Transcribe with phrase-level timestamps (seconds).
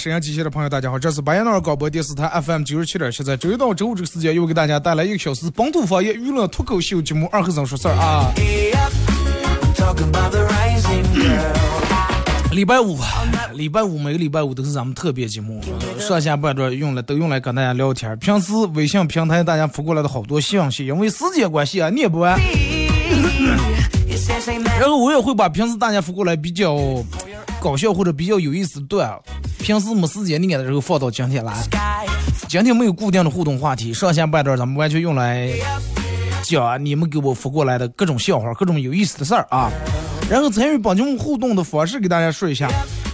[0.00, 8.32] 沈阳机械的朋友，大家好，这是白彦淖尔广播电视台 FM 九十七点七，在周一到周五这个时间，又给大家带来一个小时本土方言娱乐脱口秀节目《二和尚说事儿》啊。
[12.50, 12.98] 礼拜五，
[13.52, 15.62] 礼拜五每个礼拜五都是咱们特别节目，
[15.98, 18.18] 上下半段用来都用来跟大家聊天。
[18.20, 22.40] 平时微信平台大家发过来的好多信息，因为时间关系啊，念不完。
[24.80, 26.74] 然后我也会把平时大家发过来比较
[27.60, 29.10] 搞笑或者比较有意思的段，
[29.58, 31.54] 平时没时间念的时候放到今天来。
[32.48, 35.50] 今天没有固定的互动话题，上下半段咱们完全用来
[36.42, 39.70] 讲你们给我发过来的各种笑话、各种有意思的事儿啊。
[40.28, 42.68] 然后参与本节目互动的方式给大家说一下：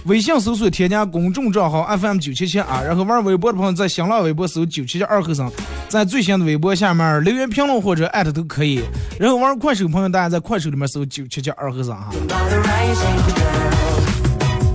[0.05, 5.51] 微信搜索添加公众账号 FM 九七七啊，然后玩微博的朋友在新浪微博搜九七七二和尚，
[5.89, 8.81] 在最新的微博下面留言评论或者艾特都可以。
[9.19, 12.11] 然后玩快手的朋友，大家在快手里面搜九七七二和尚哈。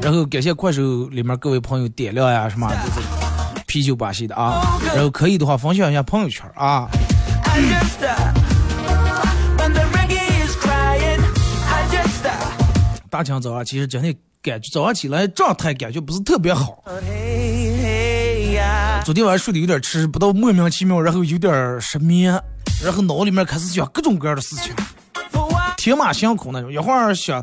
[0.03, 3.07] 然后感谢快手里面各位朋友点亮呀什么就是
[3.67, 6.89] 啤酒把戏的啊，然后可以的话分享一下朋友圈啊。
[7.45, 7.59] Uh,
[8.03, 8.33] uh,
[13.09, 14.13] 大清早上，其实今天
[14.43, 16.83] 感觉早上起来状态感觉不是特别好.
[19.05, 22.43] 昨天晚上睡得有点迟，不到莫名其妙，然后有点失眠，
[22.83, 24.75] 然后脑里面开始想各种各样的事情?
[25.77, 26.73] 天马行空那种。
[26.73, 27.43] 一会儿想，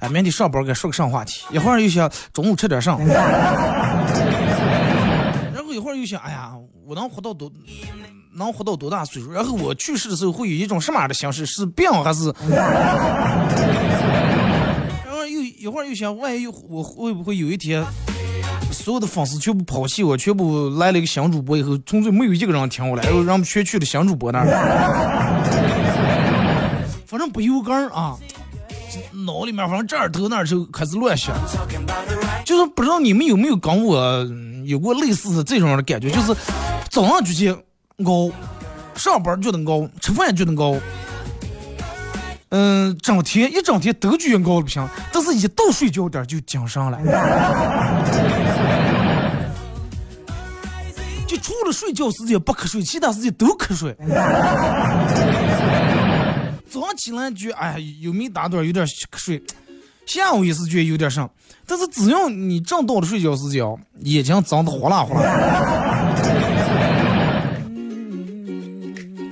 [0.00, 2.96] 哎，明天上班该说个啥话题，一会儿又想中午吃点啥，
[5.52, 6.52] 然后一会儿又想，哎呀，
[6.86, 7.50] 我能活到多。
[8.34, 9.32] 能活到多大岁数？
[9.32, 11.44] 然后我去世的时候会有一种什么样的形式？
[11.44, 12.32] 是病还是？
[15.04, 17.84] 然后又一会儿又想，万一我会不会有一天，
[18.70, 24.46] 所有的粉丝全部抛弃我，全部来了一个新主播以后，从此没有一个人听我了，然后让我们全去了新主播那儿。
[27.06, 28.16] 反正不油缸儿啊，
[29.28, 31.36] 脑里面反正这儿头那儿就开始乱想。
[32.44, 34.26] 就是不知道你们有没有跟我
[34.64, 36.34] 有过类似的这种的感觉，就是
[36.88, 37.50] 早上就去
[38.04, 38.30] 熬，
[38.94, 40.74] 上班就能熬，吃饭就能熬，
[42.48, 46.98] 嗯，整天一整天都觉熬的不行，但是一到睡觉点就精神了。
[51.26, 53.94] 就除了睡觉时间不瞌睡，其他时间都瞌睡。
[56.70, 59.42] 早上起来觉哎有没打盹有点瞌睡，
[60.06, 61.30] 下午也是觉有点上，
[61.66, 63.64] 但是只要你正到了睡觉时间，
[64.00, 66.14] 眼睛睁得哗啦哗啦。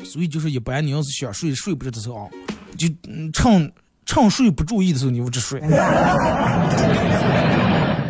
[0.05, 2.27] 所以就是一般你要是想睡睡不着的时候啊，
[2.79, 3.71] 就嗯趁
[4.07, 5.61] 趁睡不注意的时候你就直睡。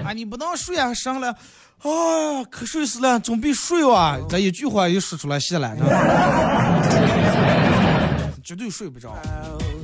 [0.05, 1.37] 啊，你不能睡啊，上来，啊，
[2.49, 5.75] 瞌睡死了，准备睡哇，这一句话一说出来，谢了，
[8.47, 9.13] 绝对睡不着。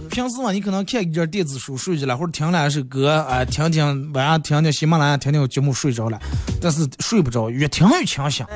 [0.09, 6.17] 平时嘛，你可能看一点电子书睡着了，或者听两首歌，啊、听听晚上听听喜马拉雅听听节目睡着了，
[6.61, 8.47] 但是睡不着，越听越清醒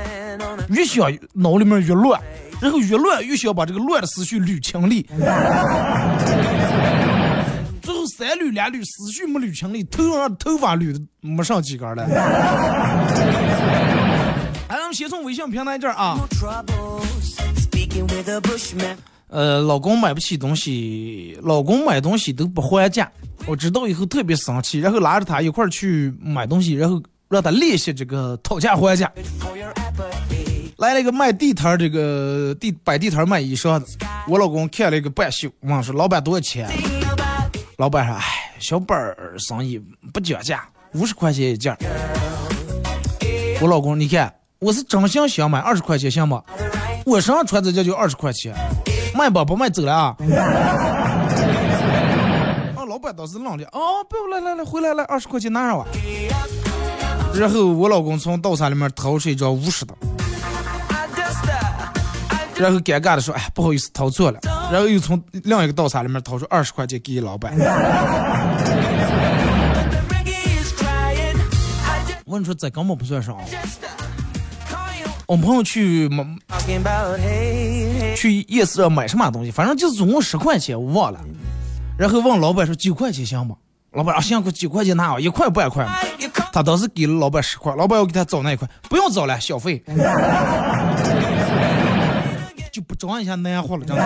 [0.69, 2.23] 越想脑里面越乱，
[2.61, 5.05] 然后越乱越想把这个乱的思绪捋清理，
[7.83, 12.07] 最后三捋两捋，思绪没捋清理，头上头发捋的没剩几根了。
[12.07, 12.07] 来，
[14.69, 16.17] 咱们先从微信平台这儿啊，
[19.29, 23.11] 呃，老公买不起东西，老公买东西都不还价，
[23.47, 29.11] 我知道以后特别生气，然后拉着他一块儿去买东西，然后让他练习这个讨价还价。
[30.77, 33.87] 来了一个卖地摊儿，这个地摆地摊儿卖衣裳的，
[34.29, 36.71] 我老公看了一个半袖，问说老板多少钱？
[37.79, 38.23] 老板说，哎，
[38.61, 39.83] 小本儿生意
[40.13, 41.79] 不讲价，五十块钱一件儿。
[43.61, 46.43] 我老公，你看，我是真心想买，二十块钱行吗？
[47.05, 48.55] 我身上穿这件就二十块钱，
[49.17, 50.15] 卖吧不卖走了啊！
[52.77, 55.87] 啊， 老板当时愣了，哦，不来来来，回来来，二十块钱拿上吧。
[57.35, 59.95] 然后我老公从刀叉里面掏出一张五十的，
[62.57, 64.39] 然后尴尬的说：“哎，不好意思，掏错了。”
[64.73, 67.53] 然后又从另一个刀叉里面掏出二十块钱给老板。
[72.25, 73.39] 我跟你说这根本不算少。
[75.27, 76.25] 我朋友去买
[78.17, 81.21] 去夜市上买什么东西，反正就是总共十块钱，我忘了。
[81.97, 83.55] 然后问老板说九块钱行吗？
[83.93, 85.87] 老板啊，行，给九块钱拿啊，一块半块。
[86.53, 89.83] 他当时给了老板十块，老板要给他找那一块，不用找了，小费。
[92.73, 94.03] 就不装一下那样货了，真的。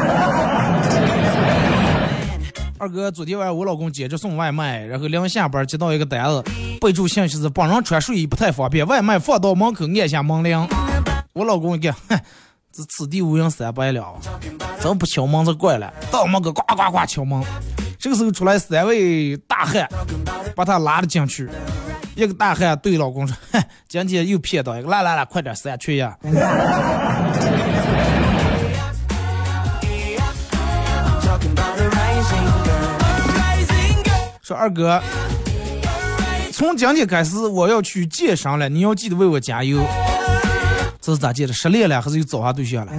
[2.79, 6.45] 二哥，昨天晚上我老公接着送外卖，然后临下班接到一个单子，
[6.81, 10.69] 备注信息是帮人穿睡衣不太方便，外卖放到门口按下门铃。
[11.33, 12.21] 我老公一看，哼，
[12.73, 14.15] 这此地无银三百两，
[14.81, 17.43] 真不敲门子怪了，到门个呱呱呱敲门。
[17.99, 19.89] 这个时候出来三位大汉，
[20.55, 21.51] 把他拉了进去。
[22.15, 26.01] 一个大汉对老公说：“哼，今天又骗到一个，来来来，快点三缺一。”
[34.43, 35.03] 说二哥，
[36.53, 39.81] 从今天开始我要去健身了，你要记得为我加油。
[41.01, 41.53] 这是咋接的？
[41.53, 42.93] 失恋了还是又找下对象了？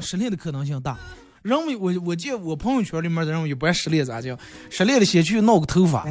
[0.00, 0.96] 失恋的可能性大。
[1.42, 4.36] 人我我见我朋友圈里面的人一般失恋咋叫？
[4.70, 6.04] 失恋了先去弄个头发。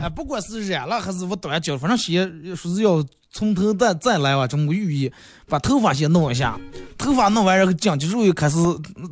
[0.00, 5.12] 哎，不管是染了还是我短脚，反正先说是要从头再再来吧，这么个寓意。
[5.48, 6.58] 把头发先弄一下，
[6.96, 8.56] 头发弄完然后紧接着又开始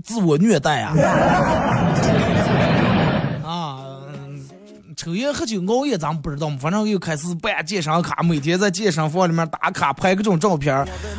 [0.04, 0.82] 自我虐待。
[0.82, 0.94] 啊，
[5.06, 10.74] 抽烟喝酒熬夜咱们不知道嘛，反正又开始办健身卡，每天在健身房里面打卡拍各种照片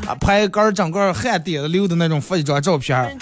[0.05, 3.17] 啊，拍根整个汗点子流的那种发一张照片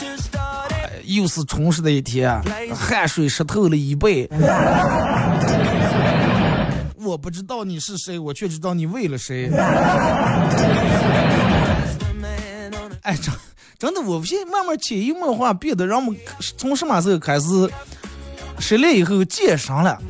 [1.04, 2.42] 又是充实的一天，
[2.74, 4.28] 汗水湿透了衣背。
[6.96, 9.52] 我不知道你是谁，我却知道你为了谁。
[13.04, 13.32] 哎，真
[13.78, 16.20] 真的，我现在慢慢潜移默化变得，让我们
[16.58, 17.46] 从什么时候开始
[18.58, 20.02] 失恋以后健身了？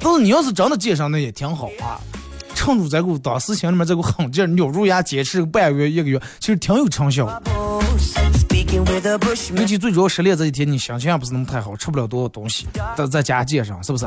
[0.00, 2.00] 但是你要是真的健身，那也挺好啊。
[2.54, 7.26] 趁住这股当时心里面这股狠劲儿，咬住牙坚持半个月、一个月，其实挺有成效。
[9.54, 12.66] 尤其最主要失恋这几天，你心情也不是那么太好，吃不了多少东西，
[12.96, 14.06] 在在家健身，是不是？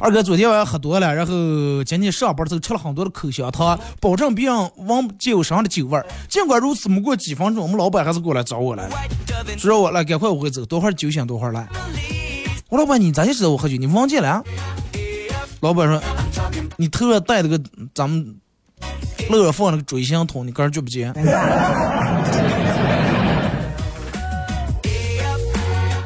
[0.00, 6.06] 二哥昨天晚上喝多了，然后今天上班的时候吃了很多的口香糖，保证别人闻不见我身上的酒味儿。
[6.28, 8.96] 尽管如此，没过几分钟，我们老板还是过来找我来了，
[9.58, 11.66] 说我来赶快我会走，多会儿酒醒多会儿来。
[12.68, 13.76] 我老板，你咋就知道我喝酒？
[13.76, 14.42] 你忘记了？
[15.60, 16.00] 老板说，
[16.76, 17.60] 你头上戴了个
[17.94, 18.34] 咱们
[19.28, 21.12] 乐放那个锥形筒，你个人就不见？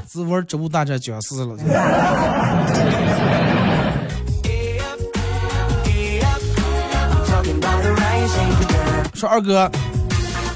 [0.07, 1.57] 自玩植物大战僵尸了。
[9.15, 9.71] 说二哥，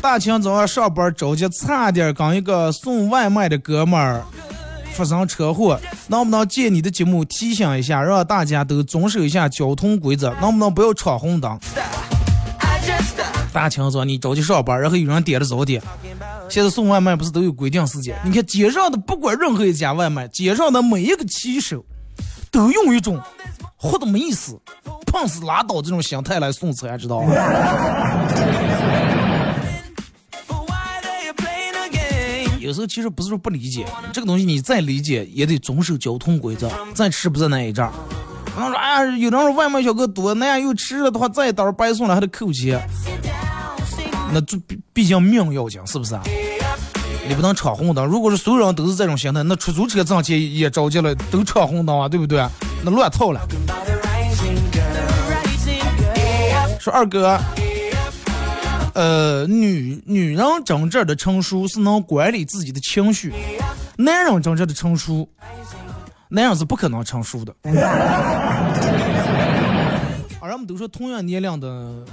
[0.02, 4.22] 大清早上上班着急，差点跟一个送外卖的哥们儿
[4.98, 11.56] 发生车祸，能不能借你的节目提醒一下，让大家都遵守一下交通规则，能不能不要闯红灯？
[13.52, 15.80] 大清早你着急上班，然后有人点了早点，
[16.48, 18.16] 现在送外卖不是都有规定时间？
[18.24, 21.84] 你看街上的不管任何一家外卖，街上的每一个骑手
[22.50, 23.20] 都用一种
[23.76, 24.60] 活的没意思。
[25.06, 27.32] 碰死拉倒这种心态来送餐，知道吗？
[32.68, 37.90] 有时候其实不是说不理解这个东西，你再理解也得遵守交通规则，再吃不在那一阵儿。
[38.54, 42.78] 可能说，哎呀，有人说外卖小哥多，那样又吃了的话，再一刀白送了还得扣钱。
[44.34, 46.22] 那这毕毕竟命要紧，是不是啊？
[47.26, 48.04] 你不能闯红灯。
[48.04, 52.46] 如果是所有人都是这种心态，那出租车挣钱也着急了，都闯红灯啊，对不对？
[52.84, 53.40] 那乱套了。
[56.78, 57.38] 说二哥，
[58.94, 63.32] 呃，女女人真正的成熟是能管理自己的情绪，
[63.96, 65.28] 男人真正的成熟，
[66.28, 67.54] 男人是不可能成熟的。
[70.40, 72.04] 啊，人们都说同样年龄的，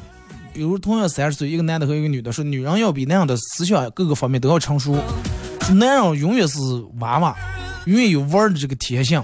[0.54, 4.96] 比如同样三十岁，一个男的和一个女的，说女人要比男人的思想各个方面都要成熟，
[5.62, 6.60] 说男人永远是
[7.00, 7.36] 娃娃，
[7.86, 9.24] 永远有玩的这个天性。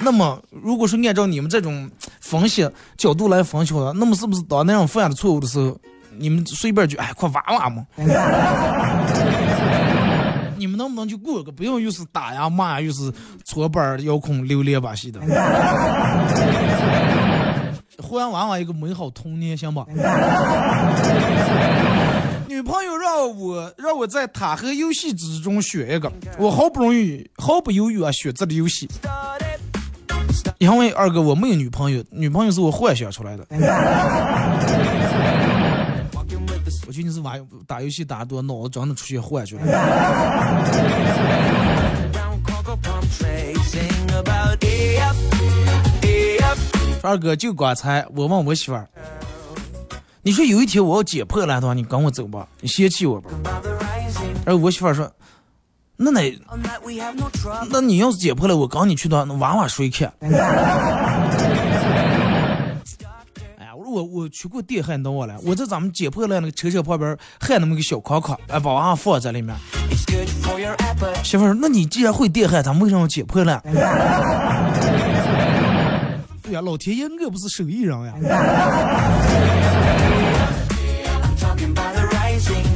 [0.00, 5.78] 那么，如果说按照你们这种分析角度来分析的话，那么是不是当男人犯了错误的时候，
[6.18, 7.86] 你们随便就哎，快娃娃嘛？
[10.56, 13.12] 你们能不能就过个，不用又是打呀骂呀，又是
[13.44, 15.20] 搓板遥控榴莲把戏的，
[18.00, 19.84] 还娃娃一个美好童年，行吧？
[22.48, 28.88] 女朋友让我让我在塔和游戏之中选一个，我毫不容易毫不犹豫啊选择了游戏，
[30.58, 33.44] 因为二哥我没有女朋友，女朋友是我幻想出来的。
[36.94, 39.64] 就你是玩打游戏打多，脑子真的出现幻觉了。
[47.02, 48.88] 二哥就刚才我问我媳妇儿，
[50.22, 53.30] 你说有一天我要解破烂的话，你跟我走吧，你嫌弃我吧？
[54.46, 55.10] 然后我媳妇儿说，
[55.96, 56.32] 那那
[57.70, 60.12] 那你要是解破了，我跟你去的话，那娃娃谁看？
[63.94, 69.54] 我我去过电焊我了，我在咱们捡破烂那个车车旁边焊那么个小框框，哎，把娃娃放在里面。
[71.22, 73.62] 媳妇儿，那你既然会电焊，咱们为什么要捡破烂？
[76.42, 78.14] 对 呀，老天爷我不是手艺人呀。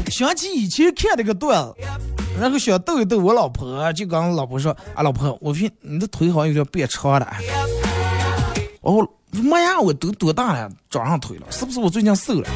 [0.09, 1.75] 想起以前看那个段子，
[2.41, 7.29] 然后想逗一逗我老婆，就跟老婆说：“啊，老婆，我说你的腿好像有点变长了。”
[8.83, 9.09] 哦。
[9.31, 9.79] 妈呀！
[9.79, 12.49] 我都多大了，长上腿了，是不是我最近瘦了？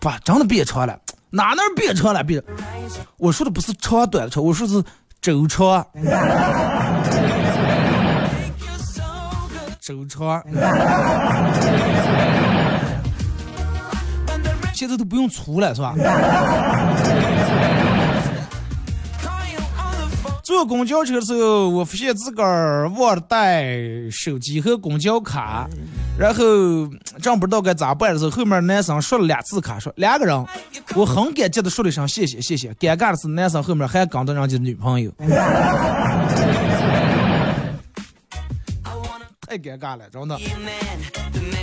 [0.00, 0.98] 不，真的变长了，
[1.30, 2.22] 哪能变长了？
[2.22, 2.42] 变？
[3.16, 4.82] 我说的不是长短的长，我说是
[5.20, 5.86] 周长。
[9.80, 10.42] 周长。
[14.74, 15.94] 现在都不用粗了，是吧？
[20.44, 23.64] 坐公交车的时候，我发现自个儿忘了带
[24.10, 25.66] 手机和公交卡，
[26.18, 26.44] 然后
[27.22, 30.46] 正不知道该咋办的时候，后面男生刷了两次卡，说两个人，
[30.94, 32.74] 我很感激的说了一声谢谢谢谢。
[32.74, 35.10] 尴尬的是男生后面还跟着人家女朋友，
[39.48, 40.38] 太尴尬了，真的。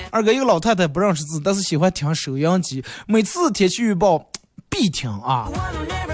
[0.10, 4.31] 二哥一个老太太不认识字，但是喜欢听收音机，每次天气预报
[4.72, 5.48] 必听啊。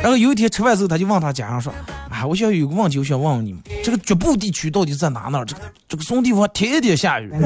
[0.02, 1.72] 然后有一天吃饭时候，他就问他家人说。
[2.10, 5.46] 啊，我想有个问题，我想问问你们，这个局部地区到底在哪呢？
[5.46, 7.32] 这个这个什么地方天天下雨？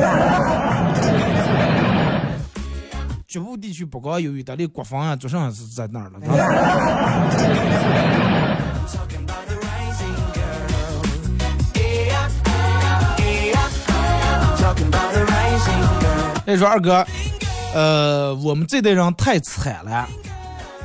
[3.27, 6.19] 局部地区不光有雨，的，连国防啊、做啥是在哪儿了？
[16.45, 17.05] 你说二哥，
[17.73, 20.07] 呃，我们这代人太惨了，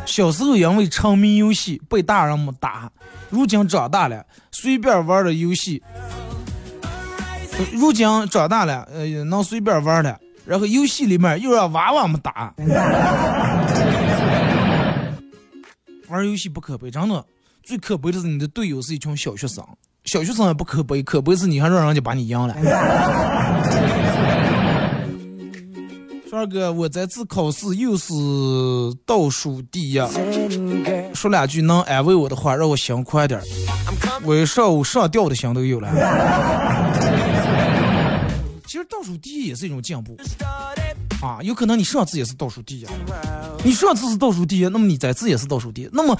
[0.07, 2.91] 小时候因为沉迷游戏被大人们打。
[3.29, 5.83] 如今长大了，随便玩的游戏。
[7.73, 10.19] 如今长大了，呃，能随便玩了。
[10.47, 12.55] 然后游戏里面又让娃娃们打。
[16.09, 17.25] 玩游戏不可悲，真的，
[17.65, 19.65] 最可悲的是你的队友是一群小学生。
[20.05, 22.55] 小学生也不可悲，可悲是你还让人家把你赢了。
[26.37, 28.13] 二哥，我这次考试又是
[29.07, 29.99] 倒数第一，
[31.15, 33.47] 说两句能安慰我的话，让我心宽点儿。
[34.23, 35.89] 我上午上吊的心都有了。
[38.67, 40.15] 其实倒数第一也是一种进步
[41.23, 42.87] 啊，有可能你上次也是倒数第一，
[43.65, 45.89] 你上次是倒数第一，那么你这次也是倒数第一。
[45.91, 46.15] 那么，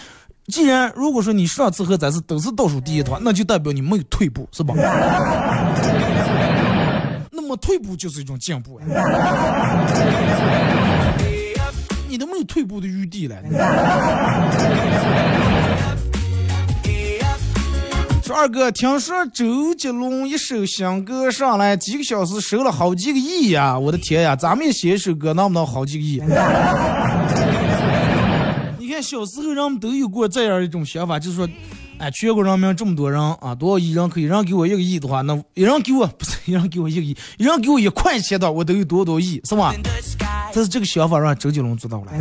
[0.47, 4.75] 既然如果说你上次和这次都是倒数第一的话，那就代表你没有退步，是吧？
[7.31, 9.86] 那么退步就是一种进步啊！
[18.23, 23.79] 说二哥，听说周杰伦一首新歌上来几个小时收了好几个亿呀！
[23.79, 26.21] 我的天呀，咱们也写一首歌，能不能好几个亿？
[28.79, 31.49] 你看小时候人们都有过这样一种想法，就是说。
[31.99, 34.25] 哎，全国人民这么多人啊，多少亿人可以？
[34.25, 39.73] 人给我一个亿的话，那一人给我不是一人给我一个亿，一人给我一块钱的，我都有多少亿，是吧？
[40.57, 42.07] 但是这个想法让周杰伦做到了。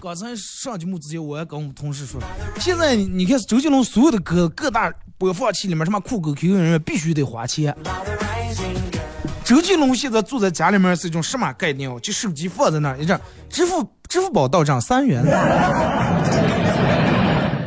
[0.00, 2.18] 刚才上节目之前，我还跟我们同事说，
[2.58, 7.76] 现在你看周杰伦所有的歌，各大播放器里面，什么酷狗、QQ 音乐，必须得花钱。
[9.44, 12.00] 周杰伦现在坐在家里面是一种什么概念哦？
[12.00, 15.22] 就手机放在那儿，一张支付支付宝到账三元。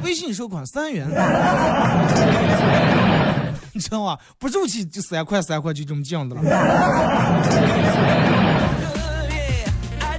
[0.03, 1.07] 微信收款三元，
[3.77, 4.17] 你知道吗？
[4.39, 6.41] 不入去就三块三块，就这么降的了。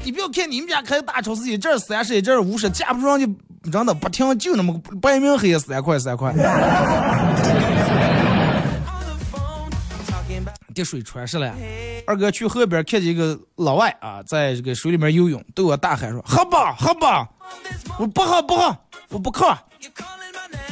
[0.05, 3.27] 你不要看你们家开大超市，一阵三十，一阵五十，架不住人家
[3.73, 6.33] 真的不停，就那么白明黑三块三块。
[10.73, 11.53] 滴水穿石了。
[12.07, 17.29] 二哥去河边看见一个老外啊，在这个水里面游泳，对我大喊说：“喝吧，喝吧！”
[17.99, 18.79] 我不喝，不喝。
[19.09, 19.59] 我不喝。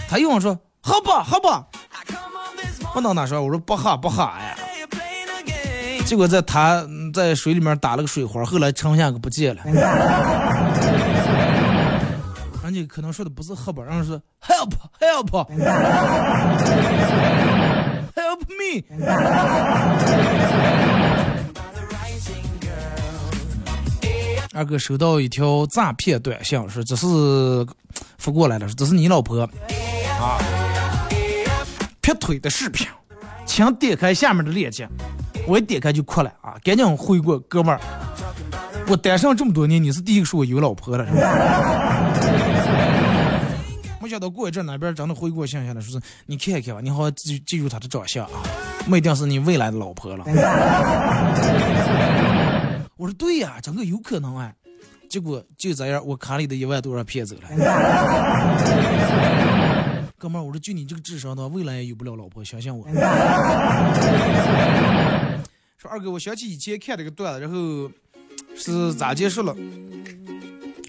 [0.09, 1.67] 他又说喝吧喝吧，
[2.95, 4.57] 不能拿出来，我说不喝不喝呀。
[6.05, 9.63] 结果在他在水里面打了个水花，后来沉下个不见了。
[12.63, 15.31] 人家可能说的不是喝吧，人家说 help help
[18.15, 18.85] help me。
[24.55, 27.07] 二哥收到一条诈骗短信，说这是
[28.17, 29.49] 发过来的，说这是你老婆啊
[32.07, 32.87] 劈腿的视频，
[33.45, 34.89] 请点开下面的链接。
[35.45, 36.55] 我一点开就哭了啊！
[36.63, 37.81] 赶紧回过，哥们儿，
[38.87, 41.19] 我单身这么多年，你是第一个说我有老婆的，是吧？
[44.01, 48.31] 没想到过一阵那边真的回过信下来，说是你看一看吧，你好好记记住他的长相啊，
[48.87, 50.25] 没定是你未来的老婆了。
[52.97, 54.55] 我说对呀，整个有可能哎，
[55.11, 57.49] 结果就这样，我卡里的一万多让骗走了。
[60.19, 62.87] 哥们儿，我说就你这个智商的话，未来也有不了老婆，相信我。
[65.77, 67.91] 说二哥，我想起以前看这个段子，然后
[68.57, 69.55] 是咋结束了？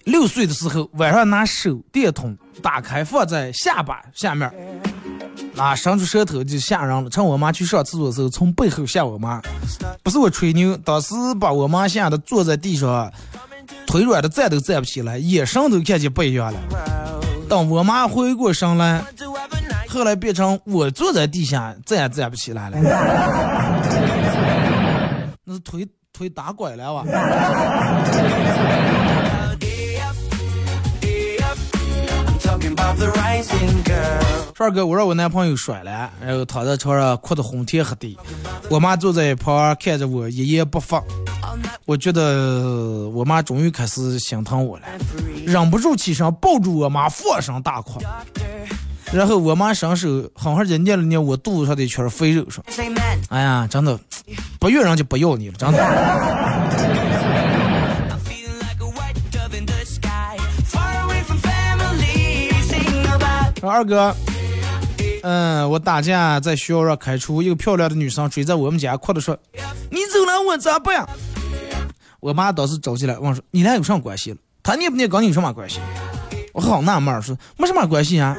[0.05, 4.49] 六岁的时候，晚上拿手电筒打开放在下巴下面，
[5.57, 7.09] 啊，伸出舌头就吓人了。
[7.09, 9.41] 趁我妈去上厕所的时候，从背后吓我妈，
[10.01, 13.11] 不是我吹牛，当时把我妈吓得坐在地上，
[13.85, 16.59] 腿软的站都站不起来，眼神都看见不一样了。
[17.49, 19.01] 等我妈回过神来，
[19.87, 22.77] 后来变成我坐在地下，再也站不起来了。
[25.45, 27.05] 那是腿腿打拐了哇！
[34.53, 38.19] 帅哥，我让我男朋友甩了，然后躺在床上哭得昏天黑地。
[38.69, 41.01] 我妈坐在一旁看着我一言不发。
[41.87, 44.83] 我觉得我妈终于开始心疼我了，
[45.45, 48.01] 忍不住起身抱住我妈，放声大哭。
[49.13, 52.61] 然后我妈伸手狠狠地捏了捏我肚子上的一圈肥肉，说
[53.29, 53.97] ：“哎呀，真的，
[54.59, 55.77] 不要人就不要你了，真的。”
[63.61, 64.13] 说二哥，
[65.23, 69.37] 嗯，我打架在学校上开除，一个漂亮的女生追在我们家，哭着说
[69.89, 71.07] ：“你走了我咋办？”
[72.19, 74.37] 我妈当时着急了，问说：“你俩有什么关系了？
[74.63, 75.79] 他念不念跟你有什么关系？”
[76.53, 78.35] 我好纳闷说：“没什么关系啊。”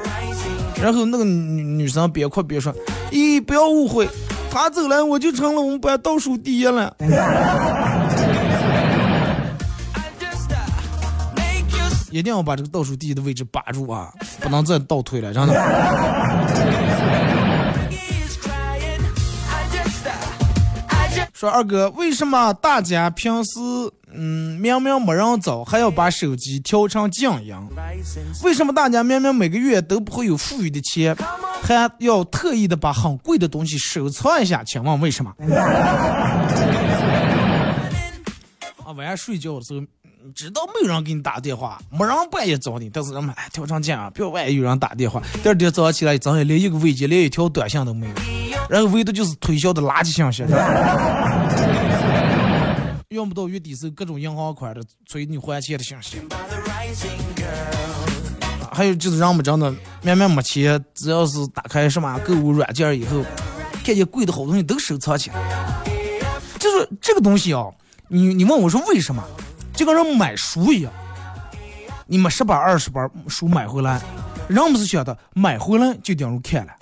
[0.81, 2.73] 然后那个女女生边哭边说
[3.11, 4.09] ：“咦，不要误会，
[4.51, 6.95] 他走了我就成了我们班倒数第一了。”
[12.11, 14.11] 一定要把这个倒数第一的位置把住啊，
[14.41, 15.53] 不能再倒退了，真的。
[21.39, 23.61] 说二哥，为什么大家平时
[24.11, 27.55] 嗯明明没人找，还要把手机调成静音？
[28.43, 31.15] 为什么大家明明每个月都不会有富裕的钱，
[31.63, 34.61] 还要特意的把很贵的东西收藏一下？
[34.65, 35.33] 请问为什么？
[38.83, 39.79] 啊，晚上睡觉的时候，
[40.35, 45.21] 知道没有人给你打电话，没人半夜找你，但是人们哎调成静啊，不要万一有人打电话。
[45.41, 48.13] 第二天早上起来，早上连一个未接，连一条短信都没有。
[48.69, 50.43] 然后唯独就是推销的垃圾信息，
[53.15, 56.21] 用不到月底时各种银行款的催你还钱的信息，
[58.71, 63.25] 还有就是人们真的明明没钱，只要是打开什么购物软件以后，
[63.83, 65.81] 看见贵的好东西都收藏起来。
[66.59, 67.65] 就是这个东西啊，
[68.09, 69.23] 你你问我说为什么？
[69.73, 70.93] 就跟人买书一样，
[72.05, 73.99] 你们十本二十本书买回来。
[74.47, 76.73] 人不是想的，买回来就等于看了，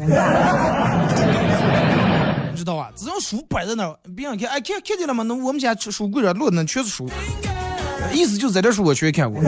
[2.57, 2.91] 知道啊？
[2.95, 5.23] 只要书摆在那儿，别人看，哎，看看见了吗？
[5.23, 7.07] 那我们家书柜上摞的全是书，
[8.13, 9.41] 意思就是这点书我全看过。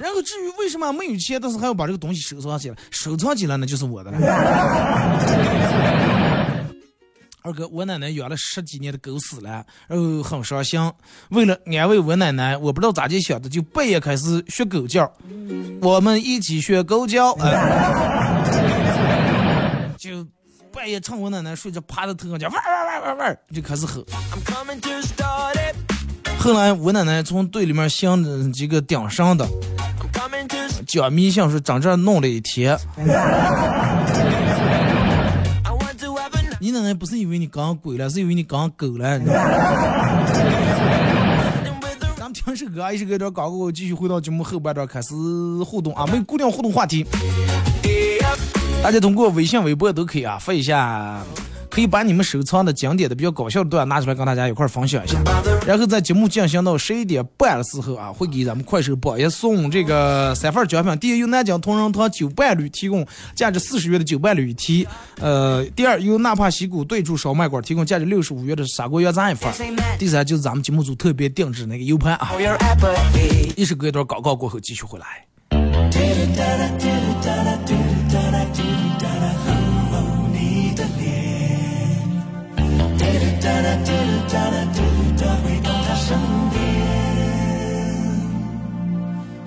[0.00, 4.18] 然后至于为什么没有钱，但是还要把这个东西收藏起来，收藏起来那就是我的了。
[7.42, 10.80] 二哥，我奶奶养了十几年的狗死了，然后很伤心。
[11.28, 15.12] 为了安慰我奶奶，我不知道咋就想的，就半夜开始学狗叫。
[15.82, 17.52] 我们一起学狗叫，哎，
[19.98, 20.26] 就
[20.84, 22.60] 半夜趁我奶奶睡着，趴在头上叫，喂喂
[23.08, 24.04] 喂喂喂，就开始吼。
[26.38, 29.48] 后来我奶奶从队里面想几个顶上的，
[30.86, 32.78] 讲迷信说长这弄了一天。
[36.60, 39.18] 你奶奶不是以为你刚鬼了，是以为你刚狗了。
[42.14, 45.14] 咱们听首歌，一首歌段广告，继续回到节目后半段开始
[45.64, 46.04] 互动啊！
[46.08, 47.06] 没有固定互动话题，
[48.84, 51.18] 大家通过微信、微博都可以啊，发一下
[51.70, 55.18] 可以把你们收藏的经典的、比较搞笑的段拿出来跟大家一块儿分享一下。
[55.66, 60.98] 然后在节目进行到十一点半的时候啊，会给咱们快手榜也送这个三份奖品。
[60.98, 64.86] 第一，由南京同仁堂酒伴侣提供价值四十元的酒伴侣一提；
[65.18, 69.50] 呃，第二，由纳帕西谷对处烧麦馆提供价值六十五元的砂锅羊杂一份；
[69.98, 72.32] 第三，就是咱们节目组特别定制那个 U 盘啊。
[73.56, 75.24] 一首歌一段广告过后继续回来。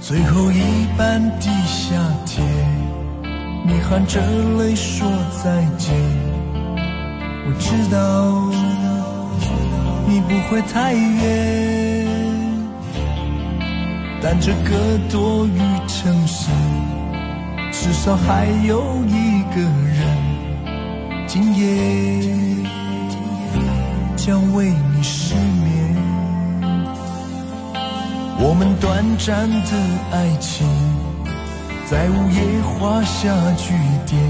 [0.08, 1.94] 最后一班地下
[2.26, 2.42] 铁，
[3.66, 4.22] 你含着
[4.58, 5.06] 泪说
[5.44, 5.94] 再见。
[7.46, 8.50] 我知道
[10.08, 12.08] 你不会太远，
[14.22, 16.52] 但这个多雨城市，
[17.74, 20.08] 至少还有一个人，
[21.28, 22.24] 今夜
[24.16, 25.97] 将为你失眠。
[28.40, 29.72] 我们短暂的
[30.12, 30.68] 爱情，
[31.90, 33.74] 在午夜画下句
[34.06, 34.22] 点。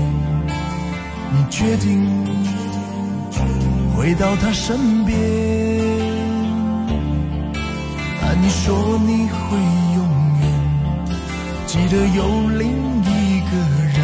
[1.29, 2.07] 你决定
[3.93, 5.19] 回到他身边，
[8.21, 9.57] 啊，你说你会
[9.97, 9.99] 永
[10.39, 10.43] 远
[11.67, 12.69] 记得有另
[13.03, 13.51] 一个
[13.91, 13.99] 人，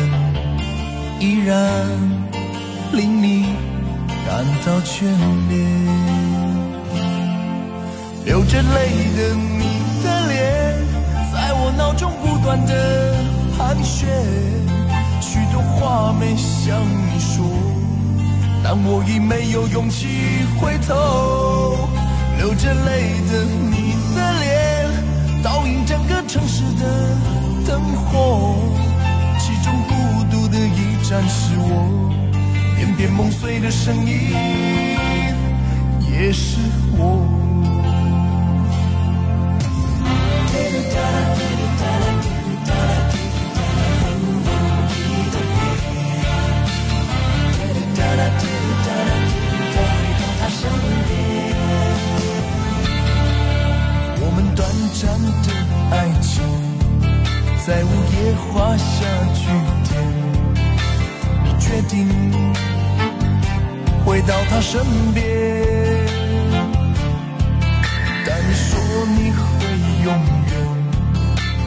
[1.21, 1.55] 依然
[2.91, 3.55] 令你
[4.27, 5.05] 感到眷
[5.47, 5.53] 恋。
[8.25, 9.82] 流着泪的你。
[11.77, 13.15] 脑中不断的
[13.57, 14.07] 盘旋，
[15.21, 17.45] 许多话没向你说，
[18.63, 20.07] 但我已没有勇气
[20.59, 21.89] 回头。
[22.37, 24.89] 流着泪的你的脸，
[25.43, 26.83] 倒映整个城市的
[27.65, 28.55] 灯火，
[29.39, 29.93] 其中孤
[30.31, 32.31] 独的一盏是我，
[32.75, 34.35] 片片梦碎的声音
[36.11, 36.57] 也是
[57.65, 59.47] 在午夜画下句
[59.87, 59.91] 点。
[61.45, 61.95] 你决定
[64.05, 64.81] 回到他身
[65.13, 65.23] 边，
[68.25, 68.77] 但你说
[69.15, 69.41] 你会
[70.03, 70.13] 永
[70.49, 70.53] 远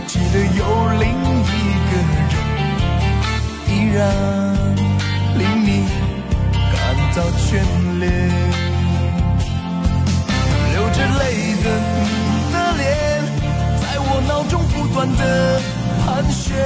[0.06, 0.60] 记得有
[1.00, 1.08] 另
[1.40, 1.56] 一
[1.88, 1.92] 个
[2.28, 2.36] 人，
[3.66, 3.96] 依然
[5.38, 5.68] 令你
[6.74, 6.76] 感
[7.16, 7.48] 到眷
[8.00, 8.04] 恋。
[10.74, 11.20] 流着泪
[11.64, 12.84] 的你的脸，
[13.80, 15.22] 在我脑中不断的
[16.16, 16.56] 盘旋，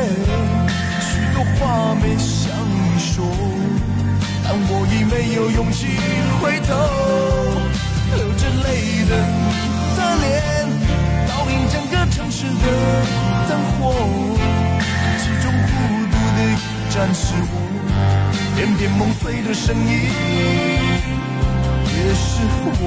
[1.01, 3.27] 许多话没向你说，
[4.45, 5.89] 但我已没有勇气
[6.39, 6.71] 回头。
[8.15, 9.59] 流着泪的你
[9.97, 10.31] 的脸，
[11.27, 12.65] 倒映整个城市的
[13.49, 13.91] 灯火，
[15.19, 15.75] 其中孤
[16.07, 16.55] 独的一
[16.95, 17.53] 盏是我，
[18.55, 19.83] 片片梦碎的声音
[21.91, 22.47] 也是
[22.83, 22.87] 我。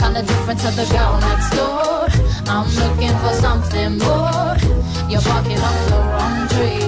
[0.00, 2.08] Kinda different to the girl next door.
[2.46, 4.56] I'm looking for something more.
[5.10, 6.86] You're barking up the wrong tree.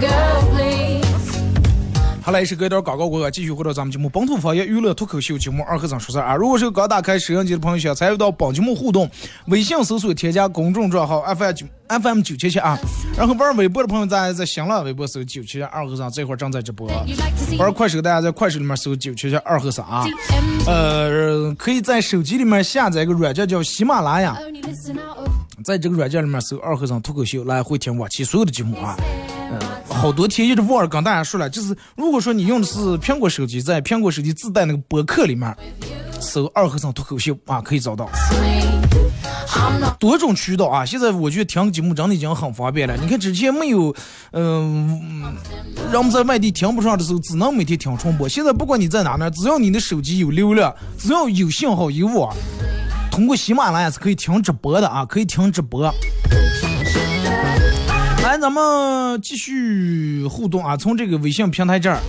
[0.00, 0.71] Girl, please.
[2.24, 6.36] 好嘞，是隔一段广告过后，继续回到咱们节目本土方言娱乐脱口秀节目二和尚说事儿啊。
[6.36, 9.10] 如果是刚打开摄像机的朋友，想参与到本节目互动，
[9.46, 12.78] 微信搜索添加公众账号 FM 九 FM 九七七啊。
[13.16, 16.88] 然后玩微博的朋友，大家在新浪微博搜九七七二和尚，这会儿正在直播。
[17.58, 20.06] 玩快手，大家在快手里面搜九七七二和尚啊。
[20.66, 24.38] 呃，可以在手机里面下载一个软件叫喜马拉雅，
[25.64, 28.96] 在这个软件里面搜二和尚脱口秀，来会听往期所有的节目啊。
[30.02, 35.56] 好多天一直忘了跟大家说了，就是如果说你用的是苹果手机，在苹果手机自带那个博客里面
[36.18, 38.10] 搜二和尚脱口秀啊，可以找到
[40.00, 40.84] 多种渠道啊。
[40.84, 42.96] 现在我觉得听节目真的已经很方便了。
[42.96, 43.94] 你看之前没有，
[44.32, 45.36] 嗯、
[45.92, 48.28] 让我们在外地听不上的时候，只能每天听重播。
[48.28, 52.34] 现在不管你在哪呢，只要你的手机有流量，只要有信号有网，
[53.08, 55.94] 通过喜马拉雅是可以听直播的啊，可以听直播。
[58.32, 60.74] 来，咱们继续互动啊！
[60.74, 62.00] 从这个微信平台这儿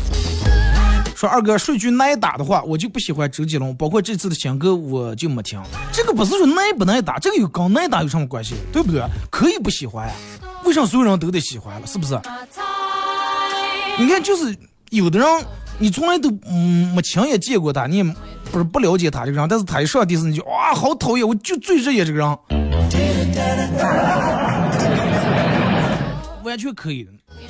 [1.17, 5.61] 说，二哥说句耐打的话，我就不喜欢周杰伦，包括这次的新歌我就没听。
[5.91, 8.55] 这个不是说耐不耐打，这个有跟耐打有什么关系？
[8.71, 9.03] 对不对？
[9.29, 10.13] 可以不喜欢呀，
[10.63, 11.85] 为什么所有人都得喜欢了？
[11.85, 12.17] 是不是？
[13.99, 14.55] 你看，就是
[14.91, 15.27] 有的人，
[15.77, 18.03] 你从来都嗯没亲眼见过他，你也
[18.49, 22.37] 不是不了解他这个人，但是他一上电视你就哇好讨厌，我就最热爱这个人，
[26.53, 27.09] 完全可以的。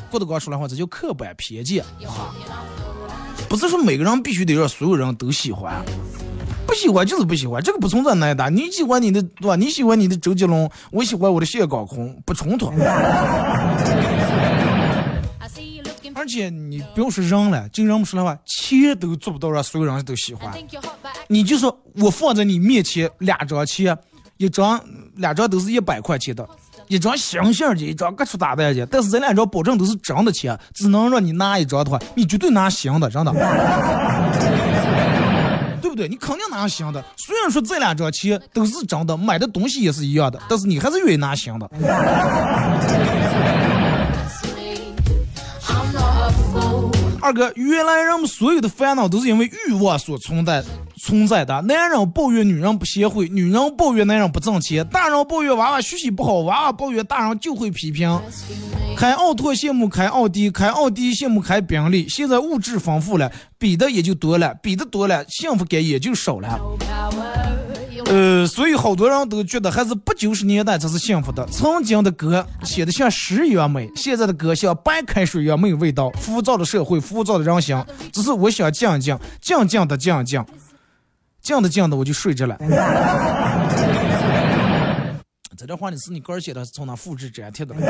[0.09, 2.33] 郭德纲说的话，这叫刻板偏见啊，
[3.49, 5.83] 不是说每个人必须得让所有人都喜欢。
[6.65, 8.47] 不喜欢就是不喜欢，这个不存在挨打。
[8.47, 9.57] 你喜欢你的对吧？
[9.57, 12.71] 你喜欢你的周杰伦，我喜欢我的谢高空，不冲突。
[16.15, 20.53] 而且你不要说扔了，就人们说的话，钱都做不到让所有人都喜欢。
[21.27, 23.97] 你就说我放在你面前两张钱，
[24.37, 24.81] 一张
[25.17, 26.47] 两张都是一百块钱的，
[26.93, 33.33] 一张星星的，一张各处打扮的，但是这两张保证都是真的钱，只能让你拿一张的话，你绝对拿新的，真的。
[35.81, 36.07] 对不对？
[36.07, 37.03] 你肯定拿新的。
[37.17, 41.67] 虽然说这两张钱都是真的，买的东西也是一样的，但是你还是愿意拿新的。
[47.23, 50.61] 二哥，原来人们所有的烦恼都是因为欲望所存在
[50.97, 51.61] 存在的。
[51.61, 58.19] 男人抱怨女人不贤惠，女人抱怨男人不挣钱，大人抱怨娃娃学习不好，娃娃抱怨大人就会批评。
[58.97, 62.09] 开奥拓羡慕开奥迪，开奥迪羡慕开宾利。
[62.09, 66.59] 现在物质丰富了，比的也就多了，比的多了，幸福感也就少了。
[68.05, 71.45] 呃，所以好多人都觉得还是八九十年代才是幸福的。
[71.47, 76.09] 曾经的歌写的像诗一样美，现在的歌像白开水一样没有味道。
[76.11, 80.45] 浮躁的社会，浮躁的人心，只是我想静静，静静的静静，
[81.41, 82.57] 静的静的我就睡着了。
[85.57, 87.75] 这段话你是你个人写的，从那复制粘贴的？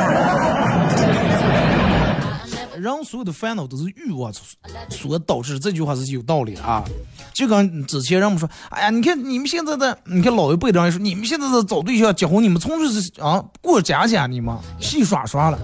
[2.76, 4.44] 人所有的烦恼都是欲望所
[4.90, 6.84] 所导致，这句话是有道理的啊。
[7.32, 15.60] 就跟之前人们说，哎呀，你看你们现在的，你看老一辈的人说，你们现在的找对象结婚，你们纯粹是啊过家家，你们戏耍耍了，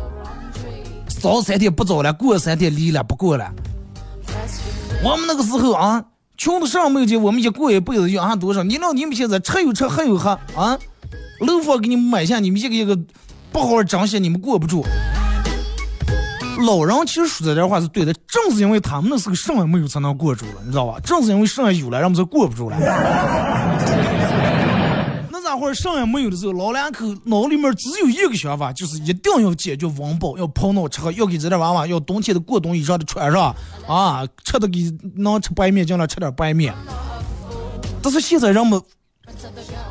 [1.19, 3.51] 早三天不早了，过三天离了不过了。
[5.03, 6.05] 我们那个时候啊，
[6.37, 8.63] 穷的上没有钱，我们一过一辈子要俺多少？
[8.63, 10.77] 你让你们现在吃有吃，喝有喝啊，
[11.39, 12.97] 楼房给你们买下，你们一个一个
[13.51, 14.85] 不好好珍惜，你们过不住。
[16.65, 20.99] 老人其实说这点话是对的，正是因为他们那时候什么也没有才能过住了，你知道吧？
[21.01, 22.77] 正是因为什么有了，让我们才过不住了。
[25.31, 33.55] 那家伙什么也没有的时候，老两口脑里面只有一个想法，就是一定要解决温饱，要泡脑吃喝，要给这点娃娃要冬天的过冬衣裳的穿上
[33.87, 34.79] 啊，吃的给
[35.15, 36.73] 能吃白面尽量吃点白面。
[38.01, 38.81] 但是现在人们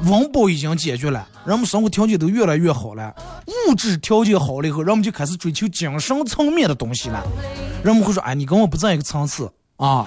[0.05, 3.15] 温饱已经解决了，人们生活条件都越来越好了，
[3.47, 7.23] 物质条件好了以后，人们就开始追求精神层面的东西了。
[7.83, 10.07] 人们会说：“哎，你跟我不在一个层次啊。”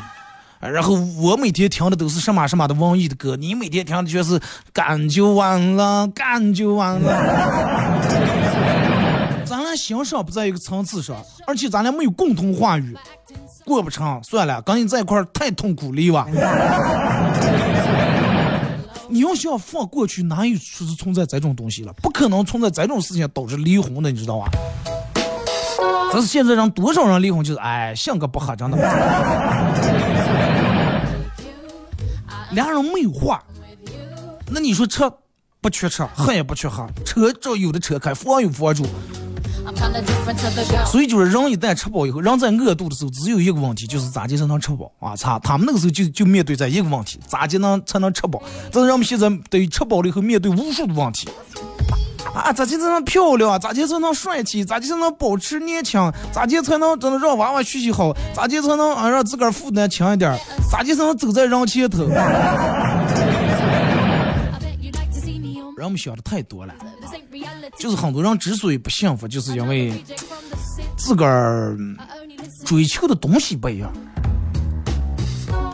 [0.61, 4.39] 然后我每天听的都是什么什么的文艺的歌，你每天听的全是
[4.71, 7.11] 干就完了，干就完了。
[9.43, 11.15] 咱俩欣赏不在一个层次上，
[11.47, 12.95] 而且咱俩没有共同话语，
[13.65, 16.27] 过不成，算了，跟你在一块太痛苦了吧。
[19.11, 21.91] 你要想放过去，哪有说是存在这种东西了？
[22.01, 24.49] 不可能存在这种事情导致离婚的，你知道吧？
[26.13, 28.77] 但是现在让多少人离婚，就是哎，性格不合，真的。
[32.51, 33.43] 俩人没有话，
[34.47, 35.13] 那你说车
[35.59, 38.85] 不缺车，喝也不缺喝，车照有的车开，房有房住。
[40.85, 45.15] 所以就是人一旦吃饱以后，人在饿肚的时候，只有一个问题，就是咋才能吃饱啊？
[45.15, 48.41] 操，他们那个时候就就面对这一个问题，咋地能才能吃饱？
[48.71, 51.29] 这是人们现在对于吃饱了以后，面对无数的问题。
[52.33, 53.59] 啊，咋才能漂亮？
[53.59, 54.63] 咋才能帅气？
[54.63, 55.99] 咋才能保持年轻？
[56.31, 58.13] 咋才能真的让娃娃学习好？
[58.33, 60.33] 咋才能啊让自个儿负担轻一点？
[60.71, 62.07] 咋才能走在人前头？
[65.81, 66.73] 人们想的太多了。
[67.77, 69.91] 就是很多人之所以不幸福就是因为
[70.97, 71.77] 自个儿
[72.65, 73.91] 追求的东西不一样。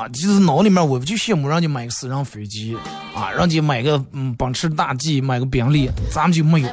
[0.08, 2.78] 啊，就是脑里面我就羡慕人家买个私人飞机，
[3.13, 6.70] 啊，人家买个嗯奔驰大 G，买个宾利，咱们就没有。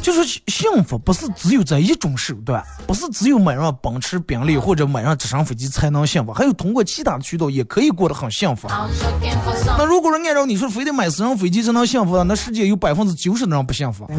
[0.00, 8.68] 就是幸福不是只有这一种手段，不是只有买上奔驰、宾利或者买上直升飞机才能幸福，还有通过其他的渠道也可以过得很幸福。
[8.68, 14.06] 那如果说按照你说非得买私人飞机才能幸福，那世界有百分之九十的人不幸福。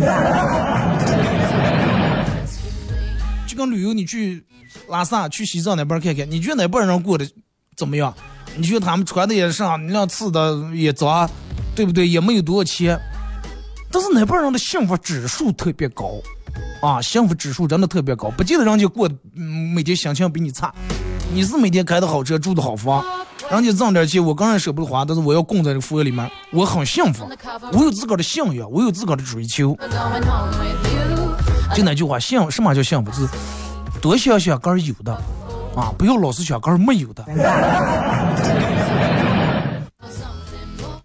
[3.47, 4.43] 就跟旅游，你去
[4.89, 7.25] 拉萨、去西藏那边看看，你觉得哪边人过得
[7.75, 8.13] 怎么样？
[8.57, 11.29] 你觉得他们穿的也上，你俩吃的也脏，
[11.75, 12.07] 对不对？
[12.07, 12.97] 也没有多少钱，
[13.91, 16.11] 但是那边人的幸福指数特别高，
[16.81, 20.73] 啊，幸福指数真的特别高，不见得人家过嗯每天心情比你差。
[21.33, 23.03] 你是每 天开的好车，住的好房，
[23.51, 27.27] 人家挣点钱，我个人舍不得花，但是我要供在这个佛里面，我很幸福，
[27.73, 29.77] 我有自个儿的信仰，我有自个儿的追求。
[31.75, 33.11] 就那句话，幸什么叫幸福？
[33.11, 33.29] 就是
[33.99, 35.19] 多想想个儿有的，
[35.75, 37.25] 啊，不要老是想个儿没有的。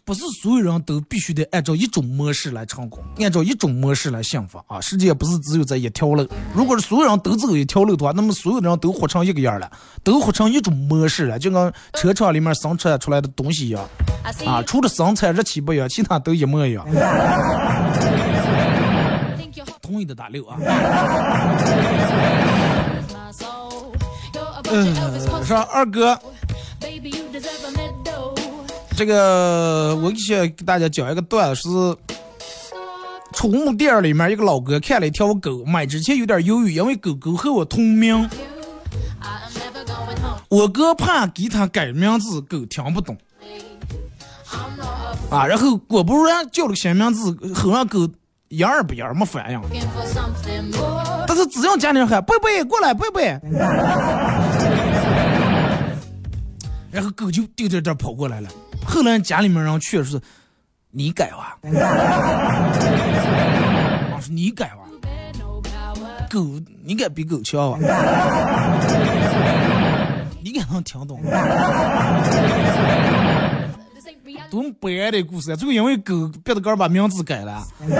[0.02, 4.80] 不是所有人都必须得按照一种模式来成功，按照一种模式来幸福啊！
[4.80, 6.26] 世界不是只有这一条路。
[6.52, 9.70] 如果是所有人都走一条路的话，那么所有的人都活成一个样了，
[10.02, 13.88] 都活成一种模式了，就跟车厂里面生产出来的东西一样
[14.44, 16.84] 啊，除了生产日期不一样，其他都一模一样。
[19.80, 20.56] 同意的打六啊。
[24.72, 24.94] 嗯
[25.32, 26.18] 我说二哥。
[28.96, 31.68] 这个我想给大家讲一个段子是
[33.32, 38.28] 宠物店里面一个老哥看了一条狗买之前有点犹豫因为狗狗和我同名。
[40.48, 43.16] 我哥怕给它改名字狗听不懂。
[45.30, 48.06] 啊然后果不然叫了个新名字后让狗
[48.50, 49.60] 一样不一样没反应.
[51.26, 53.38] 但是只要家里人喊贝贝过来，贝贝，
[56.90, 58.48] 然后狗就丢丢丢跑过来了。
[58.84, 60.20] 后来家里面人劝说
[60.90, 61.70] 你改哇， 我
[64.20, 64.80] 说你改哇。
[65.38, 66.28] No power.
[66.28, 66.44] 狗，
[66.84, 67.78] 你改比狗强啊！
[70.42, 71.20] 你该能听懂.
[74.50, 75.56] 多么悲哀的故事啊！
[75.56, 77.64] 就因为狗别的哥把名字改了。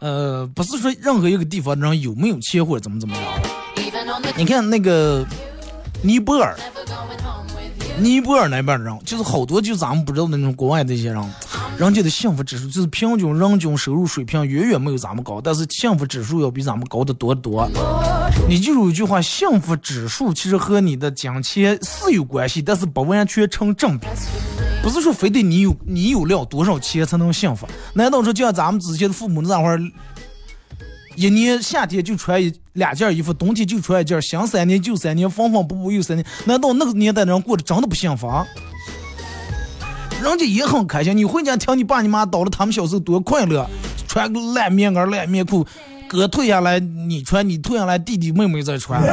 [0.00, 3.24] 呃，不是说任何一个地方的人有没有钱或者怎么怎么样。
[4.36, 5.26] 你看那个
[6.02, 6.56] 尼泊尔.
[7.98, 11.22] 尼泊尔那边的人，就是好多就咱们不知道的那种国外的一些人，
[11.76, 17.68] 人家的幸福指数就是平均人均收入水平远远没有咱们高，但是幸福指数要比咱们高的多得多。
[18.48, 24.06] 你记住一句话，幸福指数其实和你的金钱是有关系，但是不完全成正比。
[24.82, 27.66] 不是说非得你有你有了多少钱才能幸福？
[27.92, 29.78] 难道说就像咱们之前的父母那会儿，
[31.16, 36.26] 一年夏天就穿一两件衣服，冬天就穿一件，想三年就三年，缝缝补补又三年？
[36.46, 38.26] 难道那个年代的人过得真的不幸福？
[40.22, 43.68] 人家也很开心，你回家听你爸你妈叨了他们小时候多快乐，
[44.08, 45.66] 穿个烂棉袄、烂棉裤，
[46.10, 49.00] 哥退下来你穿，你退下来弟弟妹妹再穿。